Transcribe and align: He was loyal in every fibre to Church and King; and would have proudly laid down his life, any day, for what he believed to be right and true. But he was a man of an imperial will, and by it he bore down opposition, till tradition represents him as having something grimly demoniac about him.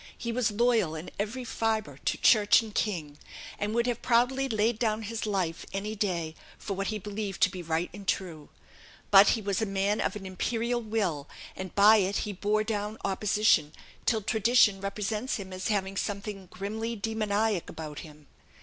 He 0.17 0.31
was 0.31 0.49
loyal 0.49 0.95
in 0.95 1.11
every 1.19 1.43
fibre 1.45 1.99
to 2.05 2.17
Church 2.17 2.63
and 2.63 2.73
King; 2.73 3.19
and 3.59 3.75
would 3.75 3.85
have 3.85 4.01
proudly 4.01 4.49
laid 4.49 4.79
down 4.79 5.03
his 5.03 5.27
life, 5.27 5.63
any 5.73 5.93
day, 5.95 6.33
for 6.57 6.73
what 6.73 6.87
he 6.87 6.97
believed 6.97 7.39
to 7.43 7.51
be 7.51 7.61
right 7.61 7.87
and 7.93 8.07
true. 8.07 8.49
But 9.11 9.27
he 9.37 9.43
was 9.43 9.61
a 9.61 9.65
man 9.67 10.01
of 10.01 10.15
an 10.15 10.25
imperial 10.25 10.81
will, 10.81 11.29
and 11.55 11.75
by 11.75 11.97
it 11.97 12.15
he 12.25 12.33
bore 12.33 12.63
down 12.63 12.97
opposition, 13.05 13.73
till 14.07 14.23
tradition 14.23 14.81
represents 14.81 15.35
him 15.35 15.53
as 15.53 15.67
having 15.67 15.95
something 15.95 16.47
grimly 16.47 16.95
demoniac 16.95 17.69
about 17.69 17.99
him. 17.99 18.25